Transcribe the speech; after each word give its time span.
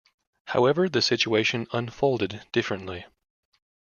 However, 0.45 0.89
the 0.89 0.99
situation 0.99 1.67
unfolded 1.73 2.41
differently. 2.51 3.05